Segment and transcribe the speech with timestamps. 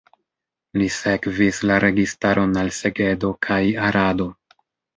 [0.81, 3.61] Li sekvis la registaron al Segedo kaj
[3.93, 4.31] Arado.